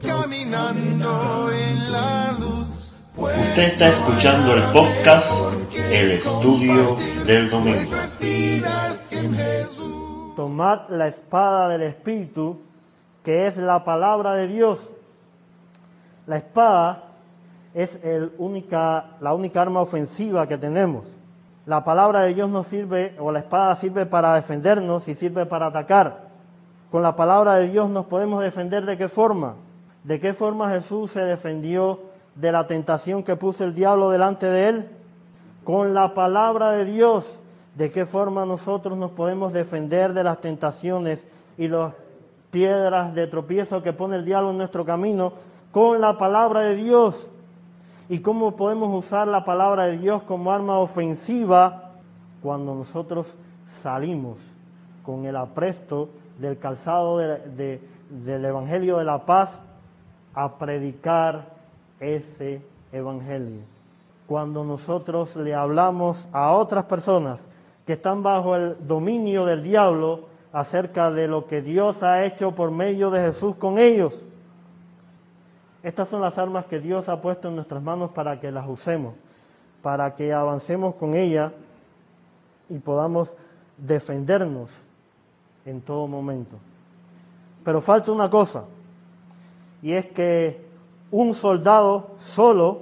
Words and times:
caminando 0.00 1.50
en 1.50 1.92
la 1.92 2.32
luz. 2.38 2.94
Usted 3.16 3.62
está 3.62 3.88
escuchando 3.88 4.54
el 4.54 4.62
podcast 4.72 5.30
El 5.90 6.12
Estudio 6.12 6.96
del 7.26 7.50
Domingo. 7.50 7.78
Tomad 10.36 10.88
la 10.88 11.08
espada 11.08 11.68
del 11.68 11.82
Espíritu, 11.82 12.60
que 13.22 13.46
es 13.46 13.58
la 13.58 13.84
palabra 13.84 14.34
de 14.34 14.48
Dios. 14.48 14.90
La 16.26 16.36
espada 16.36 17.04
es 17.74 17.98
el 18.02 18.32
única, 18.38 19.16
la 19.20 19.34
única 19.34 19.62
arma 19.62 19.80
ofensiva 19.80 20.46
que 20.46 20.56
tenemos. 20.58 21.06
La 21.66 21.84
palabra 21.84 22.22
de 22.22 22.34
Dios 22.34 22.48
nos 22.48 22.66
sirve, 22.66 23.14
o 23.18 23.30
la 23.30 23.40
espada 23.40 23.76
sirve 23.76 24.06
para 24.06 24.34
defendernos 24.34 25.06
y 25.08 25.14
sirve 25.14 25.46
para 25.46 25.66
atacar. 25.66 26.31
Con 26.92 27.02
la 27.02 27.16
palabra 27.16 27.54
de 27.54 27.70
Dios 27.70 27.88
nos 27.88 28.04
podemos 28.04 28.42
defender 28.42 28.84
de 28.84 28.98
qué 28.98 29.08
forma. 29.08 29.54
¿De 30.04 30.20
qué 30.20 30.34
forma 30.34 30.68
Jesús 30.68 31.12
se 31.12 31.24
defendió 31.24 32.00
de 32.34 32.52
la 32.52 32.66
tentación 32.66 33.22
que 33.22 33.34
puso 33.34 33.64
el 33.64 33.74
diablo 33.74 34.10
delante 34.10 34.44
de 34.44 34.68
él? 34.68 34.90
Con 35.64 35.94
la 35.94 36.12
palabra 36.12 36.72
de 36.72 36.84
Dios. 36.84 37.40
¿De 37.76 37.90
qué 37.90 38.04
forma 38.04 38.44
nosotros 38.44 38.98
nos 38.98 39.12
podemos 39.12 39.54
defender 39.54 40.12
de 40.12 40.22
las 40.22 40.42
tentaciones 40.42 41.26
y 41.56 41.68
las 41.68 41.94
piedras 42.50 43.14
de 43.14 43.26
tropiezo 43.26 43.82
que 43.82 43.94
pone 43.94 44.16
el 44.16 44.26
diablo 44.26 44.50
en 44.50 44.58
nuestro 44.58 44.84
camino? 44.84 45.32
Con 45.70 45.98
la 45.98 46.18
palabra 46.18 46.60
de 46.60 46.76
Dios. 46.76 47.30
¿Y 48.10 48.18
cómo 48.18 48.54
podemos 48.54 49.02
usar 49.02 49.26
la 49.28 49.46
palabra 49.46 49.86
de 49.86 49.96
Dios 49.96 50.24
como 50.24 50.52
arma 50.52 50.76
ofensiva 50.78 51.92
cuando 52.42 52.74
nosotros 52.74 53.34
salimos 53.80 54.40
con 55.02 55.24
el 55.24 55.36
apresto 55.36 56.10
del 56.38 56.58
calzado 56.58 57.18
de- 57.18 57.38
de- 57.56 57.80
del 58.10 58.44
Evangelio 58.44 58.98
de 58.98 59.04
la 59.04 59.24
Paz 59.24 59.60
a 60.34 60.58
predicar 60.58 61.46
ese 62.00 62.62
Evangelio? 62.92 63.60
Cuando 64.26 64.64
nosotros 64.64 65.36
le 65.36 65.54
hablamos 65.54 66.28
a 66.32 66.52
otras 66.52 66.84
personas 66.84 67.46
que 67.86 67.94
están 67.94 68.22
bajo 68.22 68.56
el 68.56 68.76
dominio 68.86 69.44
del 69.44 69.62
diablo 69.62 70.20
acerca 70.52 71.10
de 71.10 71.28
lo 71.28 71.46
que 71.46 71.62
Dios 71.62 72.02
ha 72.02 72.24
hecho 72.24 72.52
por 72.52 72.70
medio 72.70 73.10
de 73.10 73.20
Jesús 73.20 73.56
con 73.56 73.78
ellos. 73.78 74.22
Estas 75.82 76.08
son 76.08 76.20
las 76.20 76.38
armas 76.38 76.66
que 76.66 76.78
Dios 76.78 77.08
ha 77.08 77.20
puesto 77.20 77.48
en 77.48 77.56
nuestras 77.56 77.82
manos 77.82 78.10
para 78.12 78.38
que 78.38 78.52
las 78.52 78.68
usemos, 78.68 79.14
para 79.82 80.14
que 80.14 80.32
avancemos 80.32 80.94
con 80.94 81.14
ellas 81.14 81.52
y 82.68 82.78
podamos 82.78 83.32
defendernos 83.76 84.70
en 85.64 85.80
todo 85.80 86.06
momento. 86.06 86.56
Pero 87.64 87.80
falta 87.80 88.10
una 88.12 88.28
cosa, 88.28 88.64
y 89.82 89.92
es 89.92 90.06
que 90.06 90.64
un 91.10 91.34
soldado 91.34 92.10
solo 92.18 92.80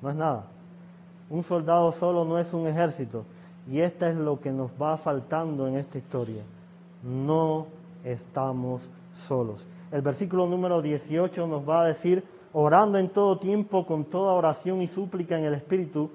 no 0.00 0.10
es 0.10 0.16
nada. 0.16 0.44
Un 1.28 1.42
soldado 1.42 1.90
solo 1.92 2.24
no 2.24 2.38
es 2.38 2.54
un 2.54 2.66
ejército. 2.66 3.24
Y 3.68 3.80
esto 3.80 4.06
es 4.06 4.16
lo 4.16 4.40
que 4.40 4.52
nos 4.52 4.70
va 4.80 4.96
faltando 4.96 5.66
en 5.66 5.76
esta 5.76 5.98
historia. 5.98 6.42
No 7.02 7.66
estamos 8.04 8.88
solos. 9.12 9.66
El 9.90 10.02
versículo 10.02 10.46
número 10.46 10.80
18 10.80 11.46
nos 11.46 11.68
va 11.68 11.82
a 11.82 11.86
decir, 11.86 12.24
orando 12.52 12.98
en 12.98 13.08
todo 13.08 13.38
tiempo 13.38 13.86
con 13.86 14.04
toda 14.04 14.34
oración 14.34 14.80
y 14.80 14.86
súplica 14.86 15.38
en 15.38 15.44
el 15.44 15.54
Espíritu 15.54 16.10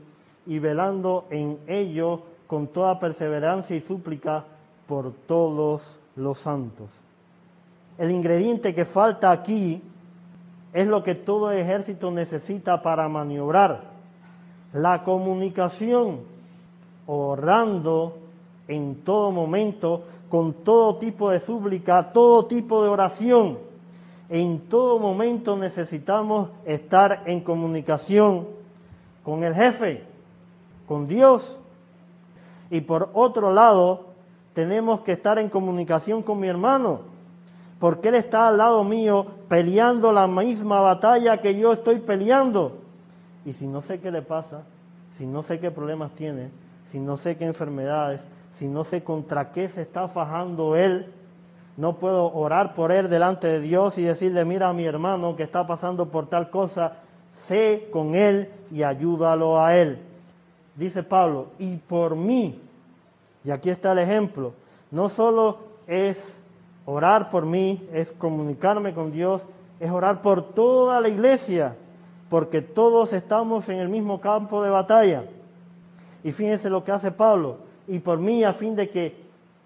y 0.46 0.60
velando 0.60 1.26
en 1.30 1.60
ello 1.68 2.22
con 2.48 2.68
toda 2.68 3.00
perseverancia 3.00 3.76
y 3.76 3.82
súplica 3.82 4.46
por 4.92 5.14
todos 5.26 5.98
los 6.18 6.38
santos. 6.38 6.90
El 7.98 8.12
ingrediente 8.12 8.76
que 8.76 8.84
falta 8.84 9.32
aquí 9.32 9.82
es 10.74 10.86
lo 10.86 11.02
que 11.02 11.16
todo 11.16 11.50
ejército 11.54 12.12
necesita 12.12 12.82
para 12.82 13.08
maniobrar. 13.08 13.84
La 14.74 15.06
comunicación, 15.06 16.20
orando 17.08 18.18
en 18.68 18.96
todo 19.06 19.32
momento, 19.32 20.04
con 20.28 20.52
todo 20.56 20.98
tipo 20.98 21.30
de 21.30 21.40
súplica, 21.40 22.12
todo 22.12 22.46
tipo 22.48 22.84
de 22.84 22.90
oración. 22.90 23.60
En 24.28 24.60
todo 24.68 25.00
momento 25.00 25.56
necesitamos 25.56 26.50
estar 26.66 27.24
en 27.28 27.40
comunicación 27.40 28.46
con 29.24 29.46
el 29.46 29.56
jefe, 29.56 30.04
con 30.86 31.08
Dios. 31.08 31.58
Y 32.70 32.82
por 32.82 33.10
otro 33.14 33.54
lado, 33.54 34.11
tenemos 34.54 35.02
que 35.02 35.14
estar 35.14 35.40
en 35.40 35.50
comunicación 35.50 36.22
con 36.24 36.40
mi 36.40 36.48
hermano, 36.48 37.02
porque 37.80 38.10
Él 38.10 38.16
está 38.16 38.48
al 38.48 38.58
lado 38.58 38.84
mío 38.84 39.26
peleando 39.48 40.12
la 40.12 40.28
misma 40.28 40.82
batalla 40.82 41.40
que 41.40 41.58
yo 41.58 41.74
estoy 41.74 42.00
peleando. 42.00 42.78
Y 43.46 43.54
si 43.54 43.66
no 43.68 43.82
sé 43.82 44.00
qué 44.00 44.12
le 44.12 44.22
pasa, 44.22 44.64
si 45.18 45.26
no 45.26 45.44
sé 45.44 45.60
qué 45.60 45.72
problemas 45.72 46.12
tiene, 46.12 46.52
si 46.92 47.00
no 47.00 47.18
sé 47.18 47.38
qué 47.38 47.46
enfermedades, 47.46 48.22
si 48.54 48.68
no 48.68 48.84
sé 48.84 49.04
contra 49.04 49.52
qué 49.52 49.70
se 49.70 49.82
está 49.82 50.08
fajando 50.08 50.76
Él, 50.76 51.12
no 51.78 51.96
puedo 51.96 52.32
orar 52.34 52.76
por 52.76 52.92
Él 52.92 53.10
delante 53.10 53.48
de 53.48 53.60
Dios 53.62 53.98
y 53.98 54.04
decirle, 54.04 54.46
mira 54.46 54.70
a 54.70 54.74
mi 54.74 54.86
hermano 54.86 55.36
que 55.36 55.44
está 55.44 55.66
pasando 55.66 56.10
por 56.10 56.28
tal 56.28 56.50
cosa, 56.50 56.98
sé 57.34 57.88
con 57.92 58.14
Él 58.14 58.50
y 58.72 58.84
ayúdalo 58.84 59.60
a 59.60 59.76
Él. 59.76 60.00
Dice 60.76 61.02
Pablo, 61.02 61.48
y 61.58 61.78
por 61.78 62.16
mí, 62.16 62.60
y 63.44 63.52
aquí 63.52 63.70
está 63.70 63.92
el 63.92 64.00
ejemplo, 64.00 64.54
no 64.92 65.10
solo 65.10 65.60
es 65.88 66.40
orar 66.86 67.30
por 67.30 67.46
mí, 67.46 67.88
es 67.94 68.12
comunicarme 68.12 68.94
con 68.94 69.12
Dios, 69.12 69.42
es 69.80 69.90
orar 69.90 70.22
por 70.22 70.54
toda 70.54 71.00
la 71.02 71.10
iglesia, 71.10 71.76
porque 72.30 72.62
todos 72.62 73.14
estamos 73.14 73.68
en 73.70 73.80
el 73.80 73.90
mismo 73.90 74.22
campo 74.22 74.64
de 74.64 74.70
batalla. 74.70 75.26
Y 76.24 76.32
fíjense 76.32 76.70
lo 76.70 76.84
que 76.84 76.92
hace 76.92 77.12
Pablo, 77.12 77.58
y 77.88 78.00
por 78.00 78.20
mí 78.20 78.44
a 78.44 78.54
fin 78.54 78.76
de 78.76 78.90
que 78.90 79.16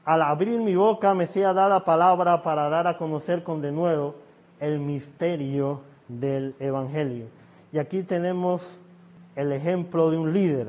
al 0.06 0.22
abrir 0.22 0.60
mi 0.60 0.76
boca 0.76 1.14
me 1.14 1.28
sea 1.28 1.52
dada 1.54 1.84
palabra 1.84 2.44
para 2.44 2.70
dar 2.70 2.88
a 2.88 2.98
conocer 2.98 3.44
con 3.44 3.62
denuedo 3.62 4.16
el 4.60 4.80
misterio 4.80 5.82
del 6.08 6.56
Evangelio. 6.60 7.26
Y 7.74 7.80
aquí 7.80 8.04
tenemos 8.04 8.78
el 9.36 9.52
ejemplo 9.52 10.12
de 10.12 10.18
un 10.18 10.32
líder. 10.32 10.68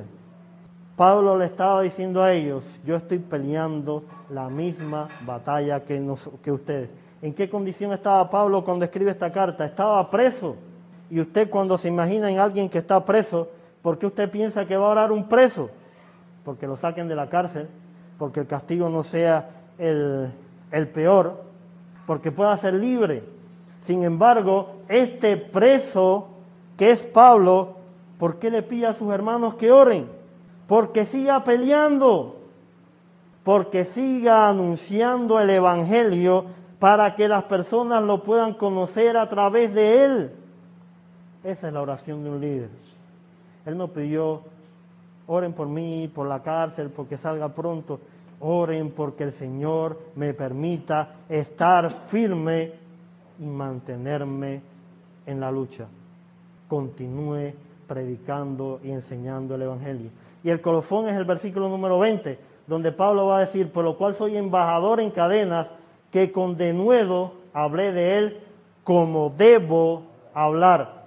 Pablo 0.96 1.36
le 1.36 1.44
estaba 1.44 1.82
diciendo 1.82 2.22
a 2.22 2.32
ellos, 2.32 2.64
yo 2.84 2.96
estoy 2.96 3.18
peleando 3.18 4.02
la 4.30 4.48
misma 4.48 5.08
batalla 5.26 5.84
que, 5.84 6.00
nos- 6.00 6.30
que 6.42 6.50
ustedes. 6.50 6.88
¿En 7.20 7.34
qué 7.34 7.50
condición 7.50 7.92
estaba 7.92 8.28
Pablo 8.30 8.64
cuando 8.64 8.84
escribe 8.84 9.10
esta 9.10 9.30
carta? 9.30 9.66
Estaba 9.66 10.08
preso. 10.10 10.56
Y 11.10 11.20
usted 11.20 11.50
cuando 11.50 11.76
se 11.76 11.88
imagina 11.88 12.30
en 12.30 12.38
alguien 12.38 12.68
que 12.68 12.78
está 12.78 13.04
preso, 13.04 13.48
¿por 13.82 13.98
qué 13.98 14.06
usted 14.06 14.30
piensa 14.30 14.66
que 14.66 14.76
va 14.76 14.86
a 14.86 14.90
orar 14.90 15.12
un 15.12 15.24
preso? 15.28 15.70
Porque 16.44 16.66
lo 16.66 16.76
saquen 16.76 17.08
de 17.08 17.14
la 17.14 17.28
cárcel, 17.28 17.68
porque 18.18 18.40
el 18.40 18.46
castigo 18.46 18.88
no 18.88 19.02
sea 19.02 19.50
el, 19.78 20.30
el 20.70 20.88
peor, 20.88 21.42
porque 22.06 22.32
pueda 22.32 22.56
ser 22.56 22.74
libre. 22.74 23.22
Sin 23.80 24.02
embargo, 24.02 24.76
este 24.88 25.36
preso 25.36 26.28
que 26.78 26.90
es 26.90 27.02
Pablo, 27.02 27.76
¿por 28.18 28.38
qué 28.38 28.50
le 28.50 28.62
pide 28.62 28.86
a 28.86 28.94
sus 28.94 29.12
hermanos 29.12 29.54
que 29.54 29.70
oren? 29.70 30.15
Porque 30.66 31.04
siga 31.04 31.44
peleando, 31.44 32.36
porque 33.44 33.84
siga 33.84 34.48
anunciando 34.48 35.38
el 35.38 35.50
Evangelio 35.50 36.46
para 36.78 37.14
que 37.14 37.28
las 37.28 37.44
personas 37.44 38.02
lo 38.02 38.22
puedan 38.22 38.54
conocer 38.54 39.16
a 39.16 39.28
través 39.28 39.72
de 39.74 40.04
él. 40.04 40.32
Esa 41.44 41.68
es 41.68 41.72
la 41.72 41.80
oración 41.80 42.24
de 42.24 42.30
un 42.30 42.40
líder. 42.40 42.70
Él 43.64 43.76
no 43.76 43.88
pidió, 43.88 44.42
oren 45.26 45.52
por 45.52 45.68
mí, 45.68 46.10
por 46.12 46.26
la 46.26 46.42
cárcel, 46.42 46.90
porque 46.90 47.16
salga 47.16 47.48
pronto. 47.48 48.00
Oren 48.40 48.90
porque 48.90 49.24
el 49.24 49.32
Señor 49.32 49.98
me 50.14 50.34
permita 50.34 51.14
estar 51.28 51.90
firme 51.90 52.72
y 53.38 53.46
mantenerme 53.46 54.60
en 55.24 55.40
la 55.40 55.50
lucha. 55.50 55.86
Continúe 56.68 57.54
predicando 57.86 58.80
y 58.82 58.90
enseñando 58.90 59.54
el 59.54 59.62
Evangelio. 59.62 60.10
Y 60.42 60.50
el 60.50 60.60
colofón 60.60 61.08
es 61.08 61.14
el 61.14 61.24
versículo 61.24 61.68
número 61.68 61.98
20, 61.98 62.38
donde 62.66 62.92
Pablo 62.92 63.26
va 63.26 63.38
a 63.38 63.40
decir, 63.40 63.70
por 63.70 63.84
lo 63.84 63.96
cual 63.96 64.14
soy 64.14 64.36
embajador 64.36 65.00
en 65.00 65.10
cadenas, 65.10 65.70
que 66.10 66.32
con 66.32 66.56
denuedo 66.56 67.32
hablé 67.52 67.92
de 67.92 68.18
él 68.18 68.40
como 68.84 69.32
debo 69.36 70.02
hablar. 70.32 71.04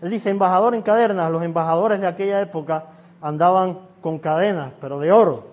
Él 0.00 0.10
dice, 0.10 0.30
embajador 0.30 0.74
en 0.74 0.82
cadenas, 0.82 1.30
los 1.30 1.42
embajadores 1.42 2.00
de 2.00 2.08
aquella 2.08 2.40
época 2.40 2.86
andaban 3.20 3.78
con 4.00 4.18
cadenas, 4.18 4.72
pero 4.80 4.98
de 4.98 5.12
oro, 5.12 5.44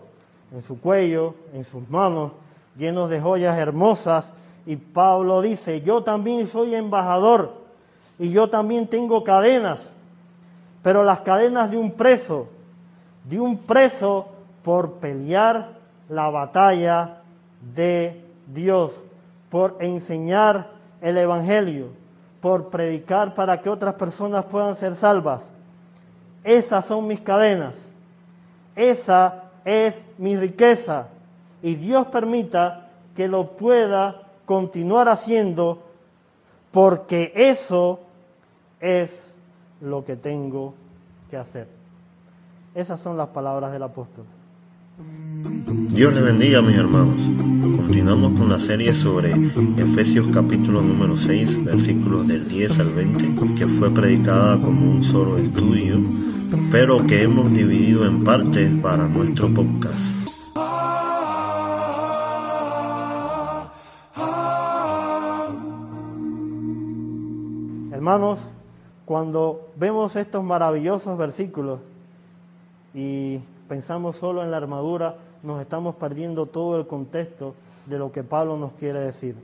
en 0.52 0.64
su 0.64 0.80
cuello, 0.82 1.36
en 1.54 1.64
sus 1.64 1.88
manos, 1.90 2.32
llenos 2.76 3.10
de 3.10 3.22
joyas 3.22 3.58
hermosas. 3.58 4.34
Y 4.66 4.76
Pablo 4.76 5.42
dice, 5.42 5.82
yo 5.82 6.04
también 6.04 6.48
soy 6.48 6.74
embajador 6.74 7.54
y 8.18 8.32
yo 8.32 8.50
también 8.50 8.88
tengo 8.88 9.24
cadenas, 9.24 9.92
pero 10.82 11.04
las 11.04 11.22
cadenas 11.22 11.72
de 11.72 11.78
un 11.78 11.92
preso, 11.92 12.48
de 13.24 13.40
un 13.40 13.58
preso 13.58 14.28
por 14.64 14.94
pelear 14.94 15.78
la 16.08 16.30
batalla 16.30 17.22
de 17.76 18.24
Dios, 18.48 18.94
por 19.50 19.78
enseñar 19.80 20.72
el 21.02 21.18
Evangelio, 21.18 21.88
por 22.42 22.70
predicar 22.70 23.36
para 23.36 23.62
que 23.62 23.70
otras 23.70 23.96
personas 23.96 24.46
puedan 24.46 24.76
ser 24.76 24.96
salvas. 24.96 25.42
Esas 26.44 26.86
son 26.86 27.08
mis 27.08 27.20
cadenas. 27.20 27.76
Esa 28.76 29.44
es 29.66 30.02
mi 30.18 30.38
riqueza. 30.38 31.08
Y 31.62 31.76
Dios 31.76 32.08
permita 32.08 32.88
que 33.16 33.28
lo 33.28 33.52
pueda 33.58 34.24
continuar 34.46 35.10
haciendo 35.10 35.84
porque 36.72 37.34
eso 37.36 38.00
es 38.80 39.29
lo 39.82 40.06
que 40.06 40.16
tengo 40.16 40.74
que 41.30 41.38
hacer. 41.38 41.68
Esas 42.76 43.00
son 43.00 43.18
las 43.18 43.30
palabras 43.30 43.72
del 43.72 43.84
apóstol. 43.84 44.26
Dios 45.92 46.14
le 46.14 46.22
bendiga, 46.22 46.62
mis 46.62 46.76
hermanos. 46.76 47.16
Continuamos 47.78 48.32
con 48.34 48.50
la 48.50 48.60
serie 48.60 48.94
sobre 48.94 49.32
Efesios 49.78 50.28
capítulo 50.34 50.82
número 50.82 51.16
6, 51.16 51.64
versículos 51.64 52.28
del 52.28 52.48
10 52.48 52.80
al 52.80 52.90
20, 52.90 53.56
que 53.56 53.68
fue 53.68 53.90
predicada 53.92 54.60
como 54.60 54.92
un 54.92 55.04
solo 55.04 55.38
estudio, 55.38 55.98
pero 56.72 57.06
que 57.08 57.24
hemos 57.24 57.52
dividido 57.52 58.06
en 58.06 58.24
partes 58.24 58.72
para 58.82 59.08
nuestro 59.08 59.54
podcast. 59.54 60.14
Hermanos, 67.94 68.40
cuando 69.10 69.70
vemos 69.76 70.16
estos 70.16 70.44
maravillosos 70.44 71.18
versículos 71.18 71.80
y 72.94 73.40
pensamos 73.68 74.18
solo 74.18 74.44
en 74.44 74.52
la 74.52 74.58
armadura, 74.58 75.16
nos 75.42 75.60
estamos 75.62 75.96
perdiendo 75.96 76.46
todo 76.46 76.78
el 76.78 76.86
contexto 76.86 77.56
de 77.88 77.98
lo 77.98 78.12
que 78.12 78.24
Pablo 78.24 78.56
nos 78.56 78.74
quiere 78.74 79.00
decir. 79.00 79.36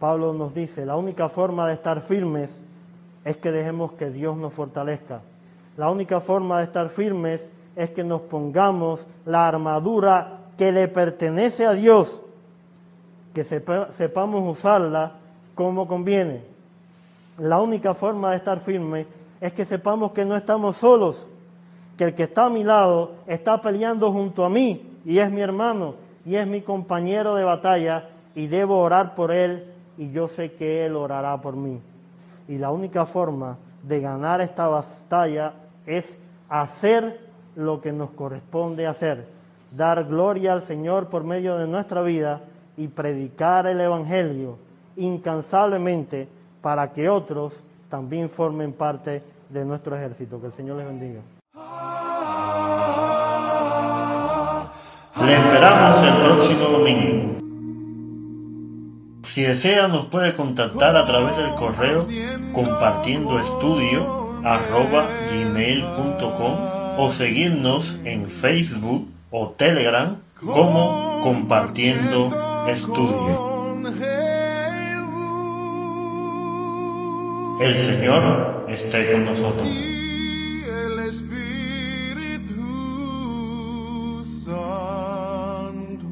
Pablo 0.00 0.32
nos 0.32 0.52
dice, 0.52 0.84
la 0.84 0.96
única 0.96 1.28
forma 1.28 1.68
de 1.68 1.74
estar 1.74 2.00
firmes 2.00 2.60
es 3.24 3.36
que 3.36 3.52
dejemos 3.52 3.92
que 3.92 4.10
Dios 4.10 4.36
nos 4.36 4.52
fortalezca. 4.52 5.20
La 5.76 5.88
única 5.88 6.20
forma 6.20 6.58
de 6.58 6.64
estar 6.64 6.88
firmes 6.88 7.48
es 7.76 7.90
que 7.90 8.02
nos 8.02 8.22
pongamos 8.22 9.06
la 9.24 9.46
armadura 9.46 10.40
que 10.58 10.72
le 10.72 10.88
pertenece 10.88 11.66
a 11.66 11.74
Dios, 11.74 12.20
que 13.32 13.44
sepamos 13.44 14.58
usarla 14.58 15.12
como 15.54 15.86
conviene. 15.86 16.51
La 17.38 17.60
única 17.60 17.94
forma 17.94 18.30
de 18.30 18.36
estar 18.36 18.60
firme 18.60 19.06
es 19.40 19.52
que 19.52 19.64
sepamos 19.64 20.12
que 20.12 20.24
no 20.24 20.36
estamos 20.36 20.76
solos, 20.76 21.26
que 21.96 22.04
el 22.04 22.14
que 22.14 22.24
está 22.24 22.46
a 22.46 22.50
mi 22.50 22.62
lado 22.62 23.12
está 23.26 23.60
peleando 23.60 24.12
junto 24.12 24.44
a 24.44 24.50
mí 24.50 24.98
y 25.04 25.18
es 25.18 25.30
mi 25.30 25.40
hermano 25.40 25.94
y 26.24 26.36
es 26.36 26.46
mi 26.46 26.60
compañero 26.60 27.34
de 27.34 27.44
batalla 27.44 28.08
y 28.34 28.46
debo 28.46 28.78
orar 28.78 29.14
por 29.14 29.32
él 29.32 29.72
y 29.96 30.10
yo 30.10 30.28
sé 30.28 30.52
que 30.52 30.84
él 30.84 30.96
orará 30.96 31.40
por 31.40 31.56
mí. 31.56 31.80
Y 32.48 32.58
la 32.58 32.70
única 32.70 33.06
forma 33.06 33.58
de 33.82 34.00
ganar 34.00 34.40
esta 34.40 34.68
batalla 34.68 35.54
es 35.86 36.16
hacer 36.48 37.20
lo 37.56 37.80
que 37.80 37.92
nos 37.92 38.10
corresponde 38.10 38.86
hacer, 38.86 39.26
dar 39.70 40.04
gloria 40.04 40.52
al 40.52 40.62
Señor 40.62 41.08
por 41.08 41.24
medio 41.24 41.56
de 41.56 41.66
nuestra 41.66 42.02
vida 42.02 42.42
y 42.76 42.88
predicar 42.88 43.66
el 43.66 43.80
Evangelio 43.80 44.58
incansablemente 44.96 46.28
para 46.62 46.92
que 46.92 47.08
otros 47.08 47.52
también 47.90 48.30
formen 48.30 48.72
parte 48.72 49.22
de 49.50 49.64
nuestro 49.64 49.96
ejército. 49.96 50.40
Que 50.40 50.46
el 50.46 50.52
Señor 50.52 50.78
les 50.78 50.86
bendiga. 50.86 51.20
Le 55.20 55.32
esperamos 55.34 56.02
el 56.02 56.14
próximo 56.22 56.68
domingo. 56.68 57.32
Si 59.24 59.42
desea 59.42 59.88
nos 59.88 60.06
puede 60.06 60.34
contactar 60.34 60.96
a 60.96 61.04
través 61.04 61.36
del 61.36 61.54
correo 61.54 62.06
compartiendo 62.52 63.38
estudio 63.38 64.22
gmail.com 65.30 66.98
o 66.98 67.10
seguirnos 67.10 67.98
en 68.04 68.28
Facebook 68.28 69.08
o 69.30 69.50
Telegram 69.50 70.16
como 70.40 71.20
compartiendo 71.22 72.30
estudio. 72.68 73.52
El 77.62 77.76
Señor 77.76 78.66
esté 78.68 79.12
con 79.12 79.24
nosotros. 79.24 79.68
el 79.68 80.98
Espíritu 80.98 82.58
Santo 84.44 86.08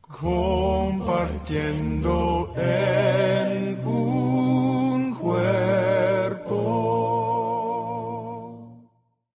compartiendo 0.00 2.17